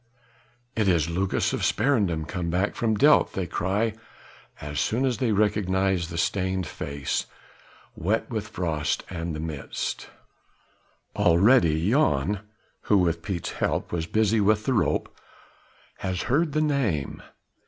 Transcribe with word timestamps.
"It 0.75 0.87
is 0.87 1.11
Lucas 1.11 1.53
of 1.53 1.63
Sparendam 1.63 2.25
come 2.25 2.49
back 2.49 2.73
from 2.73 2.95
Delft," 2.97 3.35
they 3.35 3.45
cry 3.45 3.93
as 4.59 4.79
soon 4.79 5.05
as 5.05 5.19
they 5.19 5.31
recognize 5.31 6.09
the 6.09 6.17
stained 6.17 6.65
face, 6.65 7.27
wet 7.95 8.27
with 8.27 8.45
the 8.45 8.49
frost 8.51 9.03
and 9.11 9.35
the 9.35 9.39
mist. 9.39 10.09
Already 11.15 11.87
Jan 11.91 12.39
who 12.89 12.97
with 12.97 13.21
Piet's 13.21 13.51
help 13.51 13.91
was 13.91 14.07
busy 14.07 14.41
with 14.41 14.65
the 14.65 14.73
rope 14.73 15.15
has 15.99 16.23
heard 16.23 16.53
the 16.53 16.61
name. 16.61 17.21